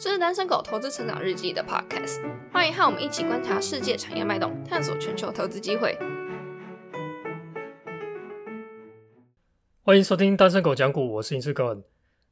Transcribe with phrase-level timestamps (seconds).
[0.00, 5.98] 这是单身狗投资成长日记的 podcast，欢迎和我们一起观察世界产业脉动，探索全球投资机会。
[9.82, 11.82] 欢迎收听单身狗讲股，我是尹志高恩。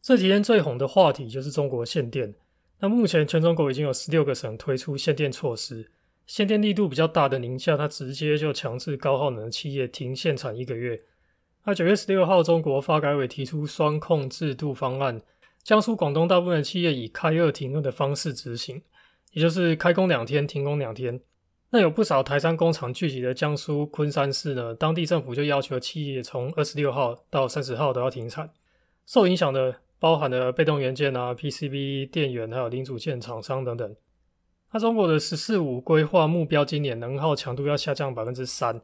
[0.00, 2.34] 这几天最红的话题就是中国限电。
[2.80, 5.88] 那目前全中国已经有十六个省推出限电措施，
[6.26, 11.00] 限电力度比较大的宁夏，它直接就强制高耗能企业停限产一个月。
[11.64, 15.22] 那九月十六号，中国发改委提出双控制度方案，
[15.64, 18.82] 江苏、广东大部分的企业以开二停二的方式执行，
[19.32, 21.20] 也就是开工两天，停工两天。
[21.70, 28.50] 那有不少台山工厂聚集的江苏昆山市呢，当地政府就要求企业从二十六号到三十号都要停产。
[29.06, 33.96] 受影响的包含了被动元件啊、PCB 电源，还有零组件厂商等等。
[34.72, 38.82] 那中国的“十四五”规划目标，今年能耗强度要下降百分之三。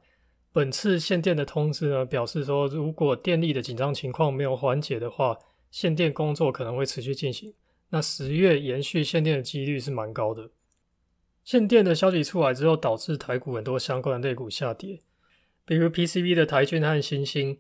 [0.53, 5.39] 本次限电的通知呢，表示说，如果电力的紧张情况没有缓解的话，
[5.71, 7.55] 限电工作可能会持续进行。
[7.91, 10.51] 那十月延续限电的几率是蛮高的。
[11.45, 15.01] 限电的消息出来之后，导致台股很多相关的类股下跌，
[15.65, 17.59] 比如 PCB 的台骏和新兴。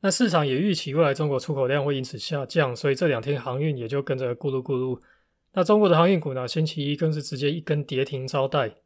[0.00, 5.00] 那市场也预期未来中国出口量会因此下降，所以这两天航运也就跟着咕噜咕噜。
[5.54, 8.76] 那中国的航运股呢，星期一更是直接一根跌停招待。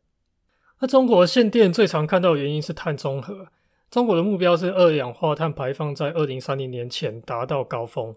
[0.81, 3.49] 那中国限电最常看到的原因是碳中和。
[3.91, 8.15] 中国的目标是二氧化碳排放在二零三零年前达到高峰，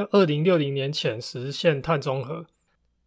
[0.00, 2.46] 那二零六零年前实现碳中和。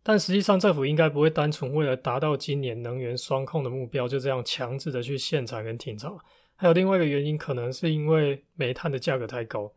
[0.04, 6.12] 但实际上，政府应该不会单纯为了达到今年能源双控的目标，就这样强制的去限产跟停产。
[6.56, 9.72] 还有另外一个原因，可能是因为煤炭的价格太高。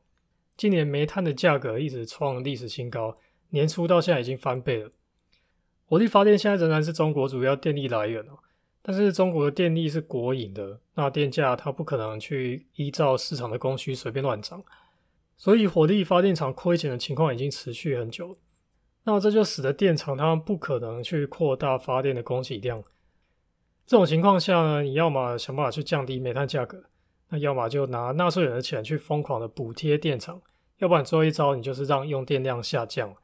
[0.58, 3.16] 今年煤炭的价格一直创历史新高，
[3.48, 4.90] 年初到现在已经翻倍了。
[5.86, 8.36] 火力发电现在仍然是中国主要电力来源哦。
[8.82, 14.62] 但是中国的电力是国营的，那电价它不可能去依照市场的供需随便乱涨，
[15.36, 18.38] 所以火力发电厂亏钱的情况已经持续很久。
[19.04, 22.82] 那这就使得电厂它不可能去扩大发电的供给量。
[23.86, 26.82] 这种情况下呢，你要么想办法去降低煤炭价格，
[27.28, 30.42] 那要么就拿纳税人的钱去疯狂的补贴电厂，
[30.78, 33.14] 要不然最后一招你就是让用电量下降。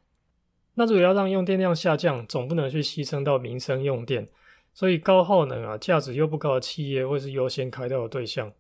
[0.75, 4.29] 那如果要让用电量下降，总不能去牺牲到民生用电。
[4.73, 8.51] 所以高耗能啊，价值又不高的企业会是优先开掉的对象。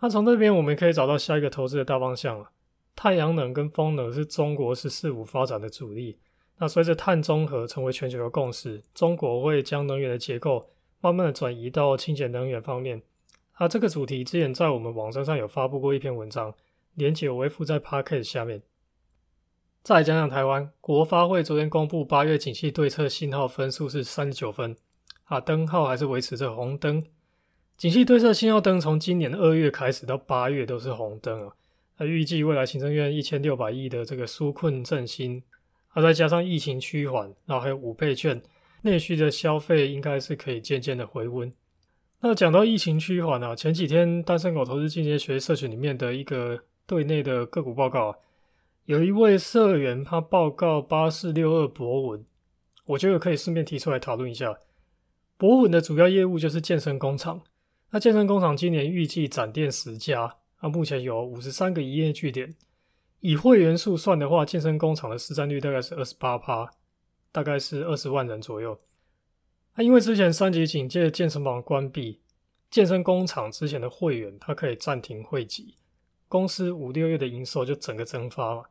[0.00, 2.50] 那从这边我们可以找到下一个投资的大方向了。
[2.96, 6.18] 太阳能跟风能是中国“十四五”发展的主力。
[6.58, 10.68] 那随着碳中和成为全球的共识，中国会将能源的结构
[11.00, 13.00] 慢慢的转移到清洁能源方面。
[13.52, 16.54] 啊，这个主题之前在我们网站上有发布过一篇文章，
[16.94, 18.62] 连结我会附在 p a c k e t 下面。
[19.82, 24.76] 再讲讲台湾，国发会昨天公布八月景气对策信号分数是三十九分。
[25.24, 27.04] 啊，灯号还是维持着红灯。
[27.80, 31.54] 景气对策信号灯从今年二月开始到八月都是红灯啊。
[31.96, 35.42] 那预计未来行政院一千六百亿的这个纾困振兴，
[35.88, 38.38] 啊，再加上疫情趋缓，然后还有五倍券，
[38.82, 41.50] 内需的消费应该是可以渐渐的回温。
[42.20, 48.14] 那讲到疫情趋缓啊，前几天单身狗投资进阶学社群里面的一个对内的个股报告，
[48.84, 52.22] 有一位社员他报告八四六二博文，
[52.84, 54.58] 我觉得可以顺便提出来讨论一下。
[55.38, 57.40] 博文的主要业务就是健身工厂。
[57.92, 62.54] 那健身工厂今年预计展店十家，那目前有五十三个营业据点。
[63.18, 66.70] 以会员数算的话，健身工厂的市占率大概是二十八趴，
[67.32, 68.80] 大概是二十万人左右。
[69.74, 72.20] 那因为之前三级警戒，健身房关闭，
[72.70, 75.74] 健身工厂之前的会员他可以暂停会籍，
[76.28, 78.70] 公司五六月的营收就整个蒸发了。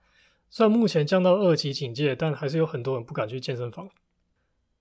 [0.50, 3.90] 虽然目前降到二级警戒，但还是有很多人不敢去健身房。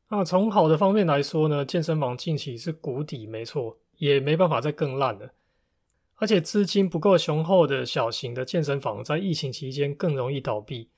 [0.09, 5.31] 那从好的方面来说呢，健身房近期是谷底，没错，也没办法再更烂了。
[6.17, 10.89] 而且资金不够雄厚的小型的健身房，在疫情期间更容易倒闭。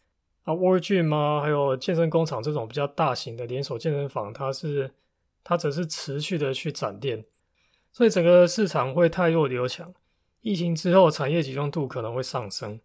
[0.44, 4.90] 啊，World Gym 啊，还有健身工厂这种比较大型的连锁健身房，它是
[5.44, 7.26] 它只是持续的去展店，
[7.92, 9.92] 所以整个市场会太弱留强。
[10.40, 12.80] 疫情之后，产业集中度可能会上升。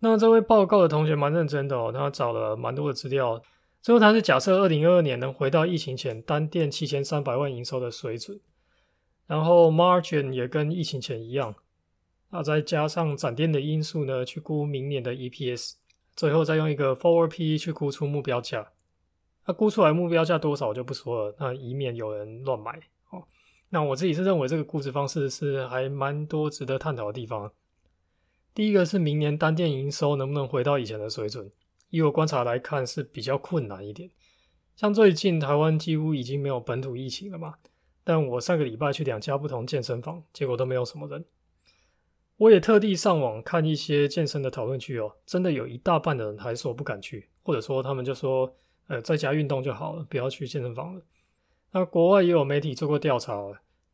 [0.00, 3.42] 那这位报告的同学蛮认真的哦，他找了蛮多的资料。
[3.80, 8.38] 最后，他是假设二零二二年能回到疫情前单店七千三百万营收的水准，
[9.26, 11.54] 然后 margin 也跟疫情前一样，
[12.30, 15.74] 那再加上展店的因素呢，去估明年的 EPS，
[16.14, 18.72] 最后再用一个 forward PE 去估出目标价。
[19.46, 22.72] 那估出来目标价多少我就不说了，那以免有人乱买
[23.10, 23.24] 哦。
[23.68, 27.52] 那我自己是认为这个估值方式是还蛮多值得探讨的地方。
[28.54, 31.50] 第一个是明年单店营收能不能回到以前的水准。
[31.90, 34.10] 以我观察来看是比较困难一点，
[34.74, 37.54] 像最近台湾几乎已经没有本土疫情了嘛，
[38.08, 41.24] 但我上个礼拜去两家不同健身房，结果都没有什么人。
[42.36, 48.54] 我也特地上网看一些健身的讨论区哦，真的有一大半的人还说不敢去，或者说他们就说
[48.86, 51.02] 呃，在家运动就好了，不要去健身房了。
[51.72, 53.34] 那国外也有媒体做过调查，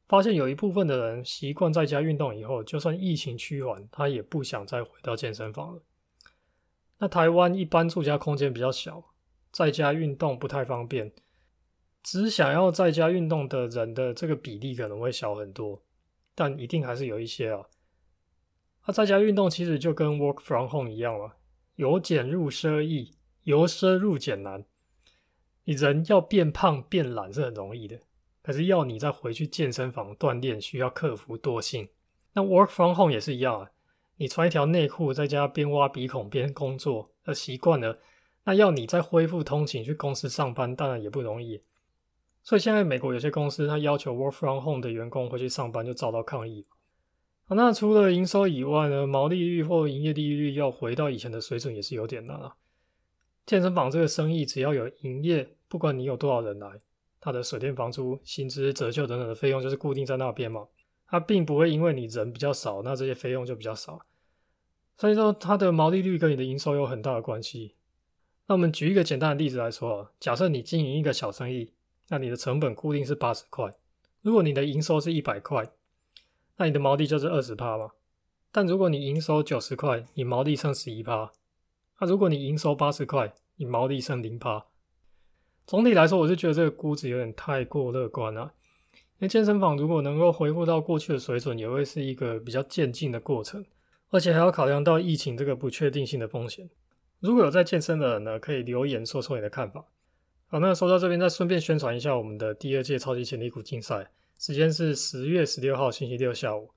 [0.05, 5.81] 发现有一部分的人习惯在家运动以后，就算疫情趋缓，他也不想再回到健身房了。
[6.99, 9.03] 那台湾一般住家空间比较小，
[9.51, 11.13] 在家运动不太方便，
[12.03, 15.83] 只想要在家运动的人的这个比例可能会小很多，
[16.35, 17.67] 但一定还是有一些啊。
[18.87, 21.37] 那在家运动其实就跟 work from home 一样了，
[21.77, 23.13] 由俭入奢易，
[23.45, 24.65] 由奢入俭难。
[25.65, 28.01] 你人要变胖变懒是很容易的，
[28.43, 31.89] 可是要你再回去健身房锻炼，需要克服惰性。
[32.33, 33.71] 那 work from home 也是一样啊，
[34.17, 38.01] 你穿一条内裤在家边挖鼻孔边工作，呃，习惯了，
[38.43, 41.63] 那要你再恢复通勤去公司上班，当然也不容易。
[42.45, 46.67] 所以现在美国有些公司，它要求 work from home 的员工回去上班，就遭到抗议。
[47.49, 52.57] 那除了营收以外呢，毛利率或营业利率要回到以前的水准，也是有点难啊。
[53.45, 56.81] 健身房这个生意，只要有营业，不管你有多少人来，
[57.21, 60.67] 它的水电房租、薪资、折旧等等的费用就是固定在那边嘛。
[61.07, 64.01] 它并不会因为你人比较少，那这些费用就比较少。
[64.97, 67.75] 所以说，它的毛利率跟你的营收有很大的关系。
[68.47, 71.73] 那我们举一个简单的例子来说，假设你经营一个小生意，
[72.09, 73.73] 那你的成本固定是八十块，
[74.21, 75.71] 如果你的营收是一百块，
[76.57, 77.93] 那你的毛利就是二十趴嘛。
[78.51, 81.33] 但如果你营收九十块，你毛利剩十一趴。
[81.99, 84.67] 那如果你营收八十块，你毛利剩零趴，
[85.67, 88.53] 总体来说，我是觉得这个估值有点太过乐观了。
[88.95, 93.65] 因为健身房如果能够恢复到过去的水准，也会是一个比较渐进的过程，
[94.11, 96.69] 而且还要考量到疫情这个不确定性的风险。
[97.21, 99.85] 如果有在健身的人呢，可以留言说说你的看法。
[100.53, 106.69] 好，那说到这边，再顺便宣传一下我们的第二届超级潜力股竞赛，时间是十月十六号星期六下午。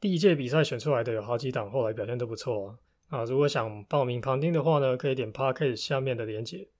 [0.00, 2.78] 第一届比赛选出来的有好几档，后来表现都不错啊。
[3.08, 6.70] 啊，如果想报名旁听的话呢，可以点 p a r k e 下面的连接。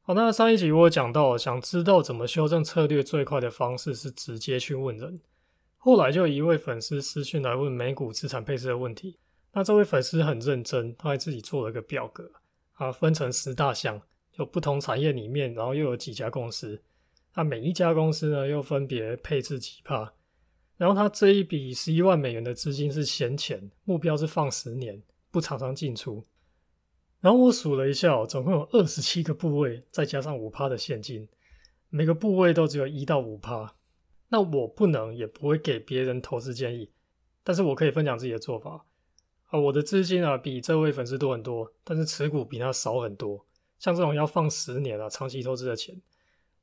[0.00, 5.20] 好，那上一集我讲到，想知道怎么修正策略最快的方式是直接去问人。
[5.76, 9.20] 后来就一位粉丝私讯来问美股资产配置的问题。
[9.52, 12.32] 那这位粉丝很认真，他还自己做了个表格，
[12.72, 14.02] 啊，分成十大项，
[14.40, 16.82] 有不同产业里面，然后又有几家公司，
[17.34, 20.14] 那每一家公司呢又分别配置几帕。
[20.78, 26.24] 然后他这一笔十一万美元的资金是闲钱，目标是放十年，不常常进出。
[27.20, 31.28] 然后我数了一下，总共有二十七个部位，再加上五趴的现金，
[31.90, 33.76] 每个部位都只有一到五趴。
[34.30, 36.90] 那我不能也不会给别人投资建议，
[37.44, 38.86] 但是我可以分享自己的做法。
[39.48, 43.44] 啊，我的资金啊比这位粉丝多很多，但是持股比他少很多。
[43.80, 46.00] 像这种要放十年啊长期投资的钱，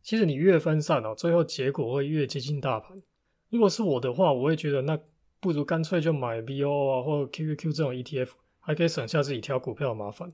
[0.02, 3.02] 其实你越分散哦，最后结果会越接近大盘。
[3.50, 4.98] 如果是我的话，我会觉得那
[5.40, 8.30] 不如干脆就买 VO 啊，或者 QQQ 这种 ETF，
[8.60, 10.31] 还可以省下自己挑股票的麻烦。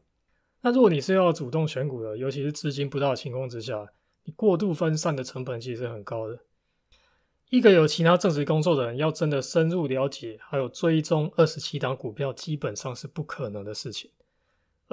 [0.61, 3.93] 那如果你是要主动选股的，尤其是资金不大的情况之下，
[4.25, 6.39] 你过度分散的成本其实很高的。
[7.49, 14.09] 一个有其他正职工作的人，要真的深入了解还有追踪二十七档股票，基本上是不可能的事情。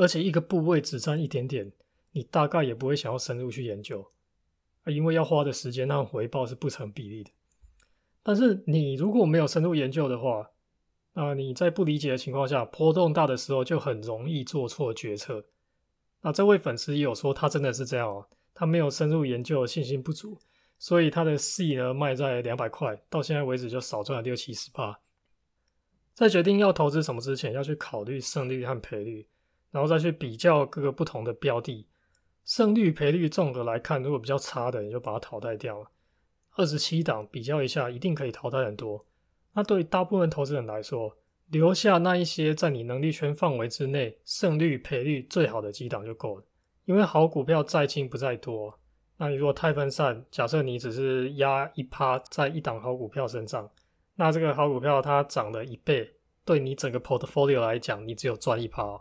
[0.01, 1.71] 而且一个部位只占一点点，
[2.13, 4.11] 你大概也不会想要深入去研究，
[4.85, 7.31] 啊，因为要花的时间和回报是不成比例的。
[8.23, 10.53] 但是你如果没有深入研究的话，
[11.13, 15.45] 那你在不理解的情况下，波动大的时候就很容易做错决策。
[16.23, 20.39] 那这位粉丝也有说，他真的是这样哦，他没有深入研究，信心不足，
[20.79, 25.01] 所以他的 C 呢卖在两百块，到现在为止就少赚了六七十八。
[26.15, 29.27] 在决定要投资什么之前，要去考虑胜率和赔率，
[29.71, 31.87] 然后再去比较各个不同的标的，
[32.45, 35.91] 胜率赔率综合来看，如果比较差的，你就把它淘汰掉了。
[36.57, 39.07] 二十七档比较一下，一定可以淘汰很多。
[39.53, 41.17] 那对大部分投资人来说，
[41.49, 46.45] 留下那一些在你能力圈范围之内，胜率赔率最好的几档就够了。
[46.85, 48.77] 因为好股票在轻不在多。
[49.17, 53.71] 那你如果太分散，假设你只是压一趴在一档好股票身上，
[54.17, 56.11] 那这个好股票它涨了一倍，
[56.45, 59.01] 对你整个 portfolio 来讲，你只有赚一趴。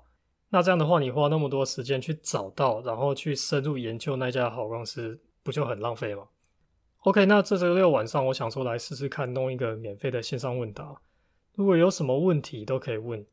[0.51, 6.23] 那这样的话，你花那么多时间去找到，然后去深入研究那家好公司，不就很浪费吗
[7.01, 10.99] ？OK，那这周六晚上，我想说来试试看弄一个免费的线上问答。
[11.53, 13.23] 如果有什么问题都可以问，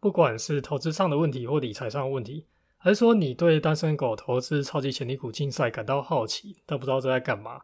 [0.00, 2.46] 不管是投资上的问题或理财上的问题，
[2.78, 7.60] 还是说你对单身狗投资超级潜力股竞赛感到好奇，但不知道这在干嘛，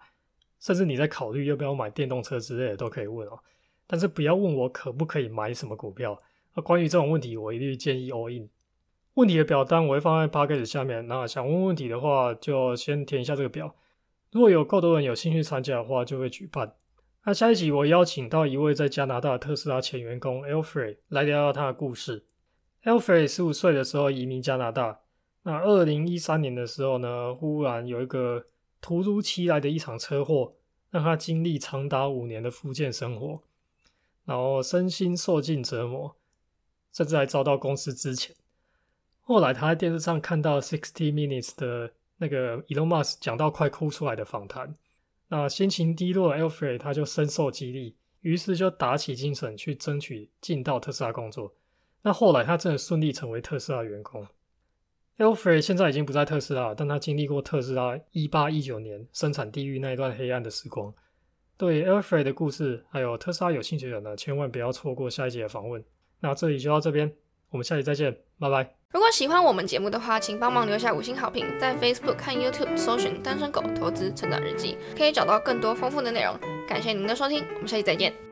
[0.61, 3.39] 甚至你在考虑要不要买电动车之类的都可以问哦。
[3.87, 6.21] 但是不要问我可不可以买什么股票。
[6.55, 8.51] 那关于这种问题，我一律建议 all in。
[9.19, 13.75] 问题的表单我会放在 p a c k a g e 下面，那想问问题的话，就先填一下这个表。
[14.31, 16.77] 如果有够多人有兴趣参加的话，就会举办。
[17.25, 22.27] 那下一集我邀请到一位在加拿大特斯拉前员工 Alfred 来聊聊他的故事。
[22.85, 25.01] Alfred 十五岁的时候移民加拿大，
[25.43, 28.45] 那二零一三年的时候呢，忽然有一个
[28.81, 30.55] 突如其来的一场车祸，
[30.91, 33.43] 让他经历长达五年的复健生活，
[34.25, 36.15] 然后身心受尽折磨，
[36.93, 38.37] 甚至还遭到公司之前。
[39.29, 44.75] 后来他在电视上看到 Sixty Minutes 的那个 Elon Musk 讲到快哭出来的访谈，
[45.29, 51.55] 那心情低落的 Alfred 他就深受激励，于是就打起精神去争取进到特斯拉工作。
[52.01, 54.27] 那后来他真的顺利成为特斯拉员工。
[55.19, 60.95] Alfred 现在已经不在特斯拉，但他经历过特斯拉一八一九年生产地狱那一段黑暗的时光。
[61.59, 65.85] 对 Alfred 的故事还有特斯拉有兴趣的人呢，千万不要错过下一集的访问。
[66.21, 67.13] 那这里就到这边，
[67.51, 68.78] 我们下期再见，拜拜。
[68.91, 76.35] 如果喜欢我们节目的话，请帮忙留下五星好评，在 Facebook 看 YouTube 搜寻“单身狗投资成长日记”，可以找到更多丰富的内容。
[76.67, 78.28] 感谢您的收听，我们下期再见。